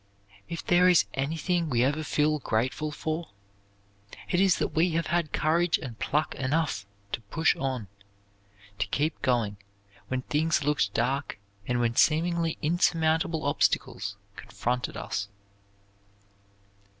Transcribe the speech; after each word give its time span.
If 0.49 0.65
there 0.65 0.89
is 0.89 1.05
anything 1.13 1.69
we 1.69 1.83
ever 1.83 2.03
feel 2.03 2.39
grateful 2.39 2.91
for, 2.91 3.29
it 4.29 4.41
is 4.41 4.57
that 4.57 4.69
we 4.69 4.93
have 4.93 5.05
had 5.13 5.31
courage 5.31 5.77
and 5.77 5.99
pluck 5.99 6.33
enough 6.33 6.87
to 7.11 7.21
push 7.21 7.55
on, 7.55 7.87
to 8.79 8.87
keep 8.87 9.21
going 9.21 9.57
when 10.07 10.23
things 10.23 10.63
looked 10.63 10.95
dark 10.95 11.37
and 11.67 11.79
when 11.79 11.95
seemingly 11.95 12.57
insurmountable 12.63 13.45
obstacles 13.45 14.17
confronted 14.35 14.97
us. 14.97 15.27